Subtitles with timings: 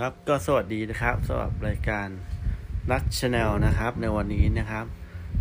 [0.00, 2.08] ครับก็สวัสดีนะครับสำหรับรายการ
[2.92, 4.86] นัก Channel นะครับ ในวันนี้นะครับ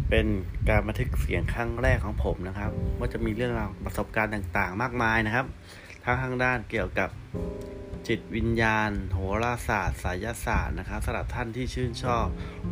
[0.10, 0.28] เป็น
[0.70, 5.46] การบันทึกเสียงครั้งแรกของผมนะครับว่าจะมีเรื่องราวประสบการณ์ต่างๆ มากมายนะครับ
[6.04, 7.10] ทั้งทางด้านเกี่ยวกับ
[8.08, 12.26] จิตวิญญาณ โหราศาสตร์ ไสยศาสตร์นะครับสำหรับท่านที่ชื่นชอบ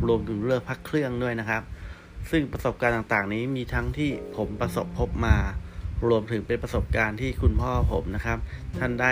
[0.07, 1.63] รวมถึงเรื่องพระเครื่องด้วยนะครับ
[2.31, 5.37] ซึ่งประสบการณ์ต่างๆ นี้มีทั้งที่ผมประสบพบมา
[6.09, 8.37] รวมถึงเป็นประสบการณ์ที่คุณพ่อผมนะครับ
[8.79, 9.11] ท่านได้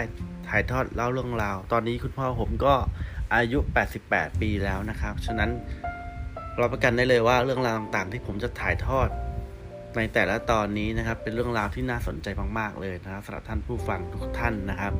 [0.49, 2.73] ถ่ายทอดเล่าเรื่องราว ตอนนี้คุณพ่อผมก็
[3.35, 3.59] อายุ
[3.99, 5.49] 88 ปีแล้วนะครับ ฉะนั้น
[6.57, 9.09] เราประกันได้เลยว่าเรื่องราวต่างๆ ที่ผมจะถ่ายทอด
[9.97, 12.27] ในแต่ละตอนนี้นะครับ เป็นเรื่องราวที่น่าสนใจ
[12.59, 14.93] มากๆเลยนะครับสำหรับท่านผู้ฟังทุกท่านนะครับ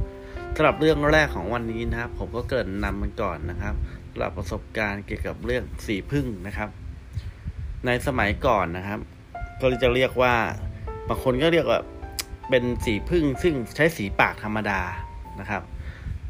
[0.56, 3.76] สำหรับเรื่องแรกของวันนี้นะครับ ผมก็เกิดนำมันก่อนนะครับ
[4.12, 6.70] สำหรับประสบการณ์เกี่ยวกับเรื่องสีพึ่งนะครับ
[7.86, 9.00] ในสมัยก่อนนะครับ
[9.62, 10.36] ก็จะเรียกว่า
[11.10, 11.82] บางคนก็เรียกว่า
[12.50, 14.82] เป็นสีพึ่งซึ่งใช้สีปากธรรมดา
[15.40, 15.62] นะครับ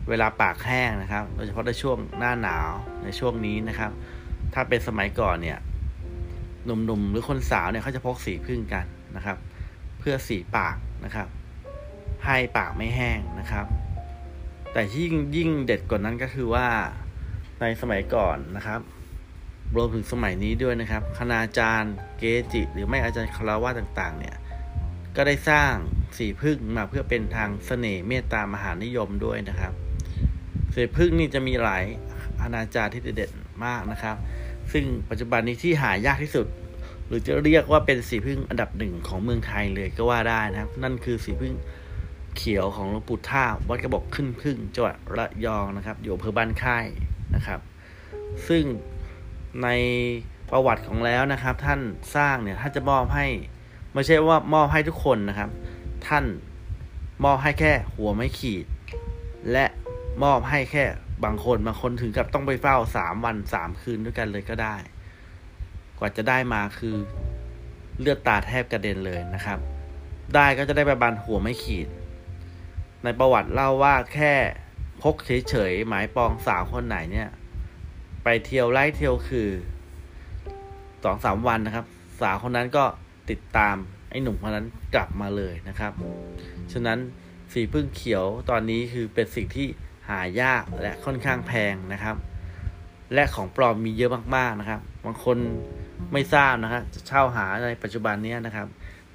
[0.09, 2.69] เวลาปากแห้งนะครับ โดยเฉพาะในช่วงหน้าหนาว
[3.03, 3.91] ในช่วงนี้นะครับ
[4.53, 5.59] ถ้าเป็นสมัยก่อนเนี่ย
[6.65, 9.37] หนุ่มๆหรือคนสาวเนี่ยเขาจะพกสีพึ่งกันนะครับ
[9.99, 11.27] เพื่อสีปากนะครับ
[12.25, 13.65] ให้ปากไม่แห้งนะครับ
[14.73, 16.67] แต่ยิ่งยิ่งเด็ดกว่านั้นก็คือว่า
[17.61, 18.79] ในสมัยก่อนนะครับ
[19.75, 22.23] รวมถึงสมัยนี้ด้วยนะครับ คณาจารย์เก
[22.53, 24.35] จิ หรือไม่อาจารย์คารวะต่าง ๆ เนี่ย
[25.21, 25.73] ก็ได้สร้าง
[26.17, 29.73] สีพึ่งมาเพื่อเป็นทางเสน่ห์เมตตามหานิยมด้วยนะครับ
[30.75, 31.83] สีพึ่งนี่จะมีหลาย
[32.41, 33.31] คณาจารย์ที่เด็ด
[33.65, 34.15] มากนะครับ
[34.71, 36.47] ซึ่งปัจจุบันนี้ที่หายากที่สุด
[37.07, 41.53] หรือจะเรียกว่าเป็นสีพึ่งอันดับหนึ่งของเมืองไทยเลยก็ว่าได้นะครับ นั่นคือสีพึ่ง
[42.37, 46.85] เขียวของหลวงปู่ท่าวัดกระบอกขึ้นพึ่งจังหวัดระยองนะครับ อยู่อำเภอบ้านค่าย
[47.35, 47.59] นะครับ
[48.47, 48.63] ซึ่ง
[49.63, 49.67] ใน
[50.51, 51.79] ประวัติของแล้วนะครับ ท่าน
[52.15, 53.27] สร้างเนี่ยท่านจะมอบให้
[53.93, 55.49] ไม่ใช่ว่ามอบให้ทุกคนนะครับ
[56.07, 56.25] ท่าน
[57.25, 58.65] มอบให้แค่หัวไม่ขีด
[59.51, 59.65] และ
[60.23, 60.83] มอบให้แค่
[61.23, 64.75] บางคนบางคนถึงกับต้องไปเฝ้าสามวันสามคืนด้วยกันเลยก็ได้
[65.97, 66.95] กว่าจะได้มาคือ
[67.99, 69.59] เลือดตาแทบกระเด็นเลยนะครับ
[70.35, 71.87] ได้ก็จะได้ประมาณหัวไม่ขีด
[73.03, 74.33] ในประวัติเล่าว่าแค่
[75.01, 77.29] พกเฉยๆหมายปองสาวคนไหนเนี่ย
[78.23, 79.49] ไปเที่ยวไล่เที่ยวคือ
[81.03, 81.85] สองสามวันนะครับ
[82.21, 82.85] สาวคนนั้นก็
[83.31, 83.75] ติดตาม
[84.09, 85.91] ไอ้หนุ่มคนนั้นกลับมาเลยนะครับ
[86.71, 86.99] ฉะนั้น
[87.53, 89.67] สีพึ่งเขียวตอนนี้คือเป็นสิ่งที่
[90.09, 92.15] หายากและค่อนข้างแพงนะครับ
[93.13, 95.37] และของปลอมมีเยอะมากๆนะครับ บางคน
[96.13, 98.67] ไม่ทราบนะครับจะเช่าหาในปัจจุบันนี้นะครับ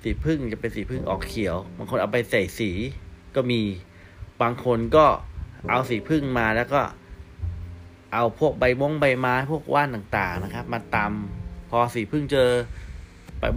[0.03, 2.71] สีพึ่งจะเป็นสีพึ่งออกเขียว บางคนเอาไปใส่สี
[3.35, 3.61] ก็มี
[4.43, 5.07] บางคนก็
[5.71, 6.81] เอาสีพึ่งมาแล้วก็
[8.13, 12.51] เอาพวกใบมงใบไม้พวกว่านต่างๆนะครับ มาตำพอสีพึ่งเจอ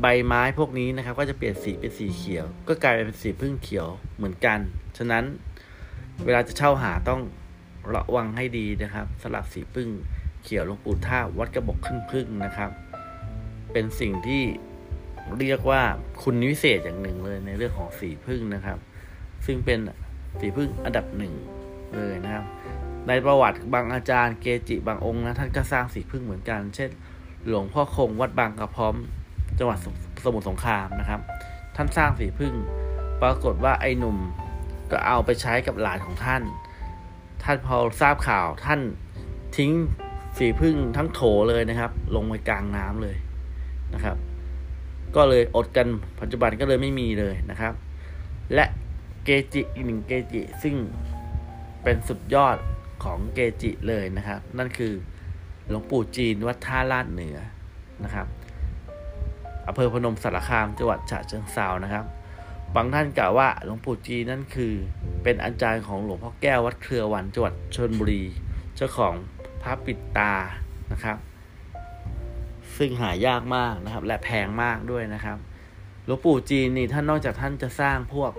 [0.01, 3.87] ใบไม้พวกนี้นะครับ ก็จะเปลี่ยนสีเป็นสีเขียว ก็กลายเป็นสีพึ่งเขียว
[4.17, 4.59] เหมือนกัน
[4.97, 5.23] ฉะนั้น
[6.25, 7.21] เวลาจะเช่าหาต้อง
[7.95, 9.89] ระวังให้ดีนะครับสลับสีพึ่ง
[10.43, 12.71] เขียวหลวงปู่ท่าวัดกระบอกขึ้นพึ่งนะครับ
[13.71, 14.43] เป็นสิ่งที่
[15.39, 15.81] เรียกว่า
[16.23, 18.77] คุณวิเศษอย่างหนึ่งเลยในเรื่องของสีพึ่งนะครับ
[19.45, 19.79] ซึ่งเป็น
[20.39, 21.33] สีพึ่งอันดับหนึ่ง
[21.95, 22.45] เลยนะครับ
[23.07, 26.89] ในประวัติบางอาจารย์เกจิบางองค์นะท่านก็สร้างสีพึ่งเหมือนกัน เช่น
[27.47, 28.95] หลวงพ่อคงวัดบางกระพร้อม
[29.59, 29.77] จังหวัด
[30.25, 31.19] สมุทรสงครามนะครับ
[31.75, 32.53] ท่านสร้างสีพึ่ง
[33.21, 34.17] ปรากฏว่าไอ้หนุ่ม
[34.91, 36.41] ก็เอาไปใช้กับหลานของท่าน
[37.43, 38.79] ท่านพอทราบข่าวท่าน
[39.57, 39.71] ทิ้ง
[40.37, 43.17] สีพึ่งทั้งโถเลยนะครับ ลงไปกลางน้ำเลย
[43.93, 44.17] นะครับ
[45.15, 45.87] ก็เลยอดกัน
[46.19, 47.73] ปัจจุบันก็เลยไม่มีเลยนะครับ
[48.53, 48.65] และ
[49.23, 50.75] เกจิอีกหนึ่งเกจิซึ่ง
[51.83, 52.57] เป็นสุดยอด
[53.03, 54.93] ของเกจิเลยนะครับ นั่นคือ
[55.69, 57.37] หลวงปู่จีนวัดท่าลาดเหนือ
[58.03, 58.27] นะครับ
[59.67, 62.05] อำเภอพนมสารคามจังหวัดฉะเชิงเซานะครับ
[62.75, 64.73] บางท่านกล่าวว่าหลวงปู่จีนนั่นคือ
[65.23, 68.23] เป็นอาจารย์ของหลวงพ่อแก้ววัดเครือวันจังหวัดชนบุรี
[68.75, 69.13] เจ้าของ
[69.63, 70.33] พระปิดตา
[70.91, 71.17] นะครับ
[72.77, 75.37] ซึ่งหายากมากนะครับ และแพงมากด้วยนะครับ
[76.05, 78.31] หลวงปู่จีนนี่ท่านนอกจากท่านจะสร้างพวก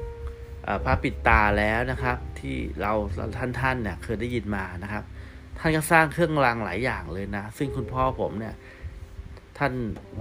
[0.84, 2.92] พระปิดตาแล้วนะครับ ที่เรา
[3.38, 5.04] ท่านท่านเนี่ยเคยได้ยินมานะครับ
[5.58, 8.54] ท่านก็สร้างเครื่องรางหลายอย่างเลยนะ ซึ่งคุณพ่อผมเนี่ย
[9.58, 9.72] ท่าน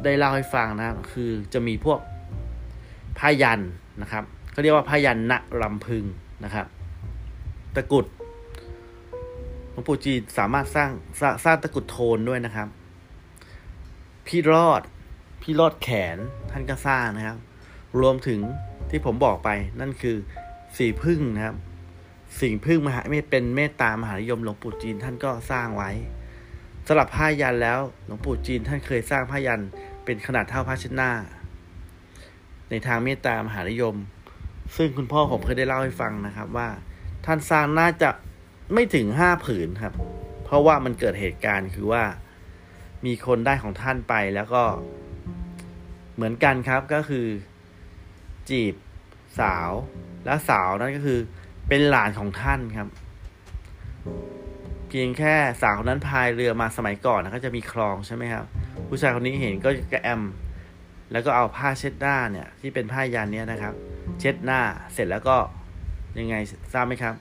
[0.03, 1.99] ได้เล่าให้ฟังนะครับ คือจะมีพวก
[3.19, 3.61] ผ้ายัน
[4.01, 6.05] นะครับเขาเรียกว่าผ้ายันณลำพึง
[6.43, 6.65] นะครับ
[7.75, 8.05] ตะกุด
[9.71, 12.67] หลวงปู่จีนสามารถสร้างสร้างสร้างตะกุดโทนด้วยนะครับ
[14.27, 14.81] พี่รอด
[15.41, 16.17] พี่รอดแขน
[16.51, 17.37] ท่านก็สร้างนะครับ
[17.99, 18.39] รวมถึง
[18.89, 19.49] ที่ผมบอกไป
[19.79, 20.15] นั่นคือ
[20.77, 21.55] สีพึ่งนะครับ
[22.39, 25.91] สิ่งพึ่งมหาไม่เป็นเมตตามหานิยมหลวงปู่จีนท่านก็สร้างไว้
[26.87, 29.61] สำหรับผ้ายันแล้วหลวงปู่จีนท่านเคยสร้างผ้ายัน
[30.05, 31.11] เป็นขนาดเท่าผ้าเช็ดหน้า
[32.69, 33.95] ในทางเมตตามหานิยม
[34.77, 36.69] ซึ่งคุณพ่อผมเคยได้เล่าให้ฟังนะครับว่า
[37.25, 38.09] ท่านสร้างน่าจะ
[38.73, 39.93] ไม่ถึงห้าผืนครับ
[40.43, 42.03] เพราะว่ามันเกิดเหตุการณ์คือว่า
[43.05, 44.63] มีคนได้ของท่านไปแล้วก็
[46.15, 47.27] เหมือนกันครับก็คือ
[48.49, 48.75] จีบ
[49.39, 49.71] สาว
[50.25, 51.19] และสาวนั้นก็คือ
[51.67, 52.87] เป็นหลานของท่านครับ
[54.89, 58.45] เพียงแค่สาวคนนั้นพายเรือมาสมัยก่อนนะก็จะมีคลองใช่ไหมครับ
[58.87, 60.21] ผู้ชายคนนี้เห็นก็กระแอม
[61.11, 63.73] แล้วก็เอาผ้าเช็ดหน้าเนี่ยที่เป็นผ้ายันเนี้ยนะครับ
[64.19, 64.59] เช็ดหน้า
[64.93, 65.37] เสร็จแล้วก็
[66.19, 66.35] ยังไง
[66.73, 67.13] ทราบไหมครับ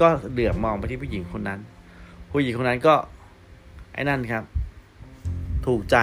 [0.00, 1.60] ก็เหลือบมองไปที่ผู้หญิงคนนั้น
[2.30, 2.94] ผู้หญิงคนนั้นก็
[3.94, 4.44] ไอ้นั่นครับ
[5.66, 5.96] ถูกใจ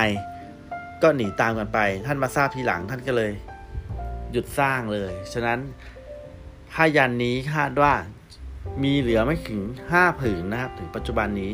[1.01, 3.31] ก็หนีตามกันไป ท่านมาทราบทีหลังท่านก็เลย
[4.31, 5.60] หยุดสร้างเลย ฉะนั้น
[6.72, 7.94] ผ้ายันนี้คาดว่า
[8.83, 9.62] มีเหลือไม่ถึง
[9.92, 11.54] ห้าผืนนะครับ ถึงปัจจุบันนี้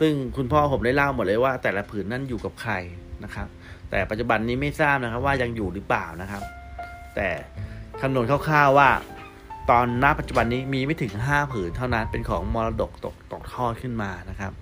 [0.00, 2.72] ซึ่งคุณพ่อผมได้เล่าหมดเลยว่า แต่ละผืนนั้นอยู่กับใคร
[3.24, 3.48] นะครับ
[3.90, 6.42] แต่ปัจจุบันนี้ไม่ทราบนะครับ ว่ายังอยู่หรือเปล่านะครับ
[7.16, 7.28] แต่
[8.00, 8.90] คำนวณคร่าวๆว่า
[9.70, 14.52] ตอนณปัจจุบันนี้มีไม่ถึงห้าผืนเท่านั้นเป็นของมรดกตกตกทอดขึ้นมานะครับ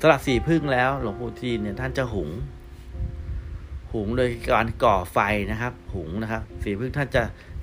[0.00, 2.30] สำหรับสีพึ่งแล้วหลวงปู่จีนเนี่ยท่านจะหุง
[3.92, 5.18] หุงโดยการก่อไฟ
[5.50, 7.22] นะครับ หุงนะครับ สีพึ่งท่านจะ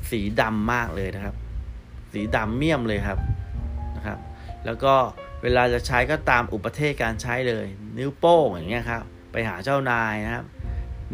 [0.10, 1.36] สีดำมากเลยนะครับ
[2.13, 3.19] สีดำเมี่ยมเลยครับ
[3.95, 4.19] นะครับ
[4.65, 4.94] แล้วก็
[5.44, 7.65] เวลาจะใช้ก็ตามอุปเทศการใช้เลย
[7.98, 10.45] นิ้วโป้งอย่างเงี้ยครับไปหาเจ้านายนะครับ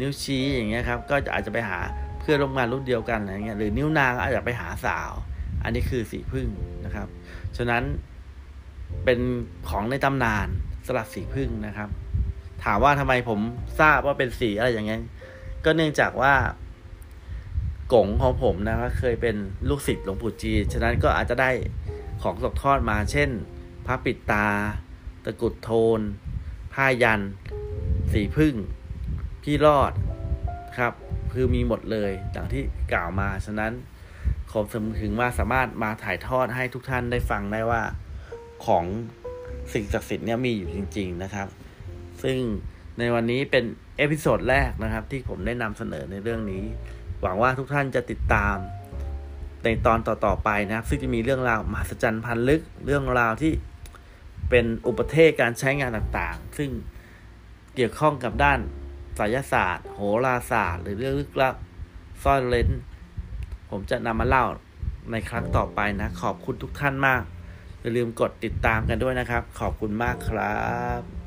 [0.00, 1.78] นิ้วชี้อย่างเงี้ยครับก็อาจจะไปหา
[2.20, 5.10] เพื่อนร่วมงานรุ่นเดียวกันอะไรเงี้ยหรือนิ้วนางอาจจะไปหาสาว
[5.62, 6.48] อันนี้คือสีพึ่ง
[6.84, 7.08] นะครับ
[7.56, 7.82] ฉะนั้น
[9.04, 9.18] เป็น
[9.68, 10.46] ของในตำนาน
[10.86, 11.88] สลัดสีพึ่งนะครับ
[12.64, 13.40] ถามว่าทำไมผม
[13.80, 15.00] ทราบว่าเป็นสีอะไรอย่างเงี้ย
[15.64, 16.32] ก็เนื่องจากว่า
[17.92, 19.36] กงของผมนะครับเคยเป็น
[19.68, 21.50] ลูกศิษย์หลวงปู่จี ฉะนั้นก็อาจจะได้
[22.22, 23.30] ของตกทอดมา เช่น
[23.86, 24.48] พระปิดตา
[25.24, 26.00] ตะกุดโทน
[26.74, 27.20] ผ้ายัน
[28.12, 28.54] สีพึ่ง
[29.42, 29.92] พี่รอด
[30.78, 30.92] ครับ
[31.32, 33.72] คือมีหมดเลยอย่างที่กล่าวมา ฉะนั้น
[34.52, 34.64] ผม
[35.02, 37.82] ถึงว่าสามารถมาถ่ายทอดให้ทุกท่านได้ฟังได้ว่า
[38.66, 38.84] ของ
[39.72, 41.48] สิ่งศักดิ์สิทธิ์เนี่ยมีอยู่จริง ๆนะครับ
[42.22, 42.38] ซึ่ง
[42.98, 43.64] ในวันนี้เป็น
[43.98, 46.64] episode แรกนะครับ ที่ผมได้นำเสนอในเรื่องนี้
[47.20, 48.56] หวังว่าทุกท่านจะติดตาม
[49.64, 53.52] ในตอนต่อๆไปนะครับ ซึ่งจะมีเรื่องราวมหัศจรรย์พันลึกเรื่องราวที่
[54.50, 56.70] เป็นอุปเท่ห์การใช้งานต่างๆ ซึ่ง
[57.74, 58.58] เกี่ยวข้องกับด้าน
[59.16, 61.54] ไสยศาสตร์ โหราศาสตร์ หรือเรื่องลึกลับ
[62.22, 62.68] ซ่อนเร้น
[63.70, 64.44] ผมจะนำมาเล่า
[65.10, 67.22] ในครั้งต่อไปนะ ขอบคุณทุกท่านมาก
[67.80, 70.54] อย่าลืมกดติดตามกันด้วยนะครับ ขอบคุณมากครับ
[71.00, 71.19] บ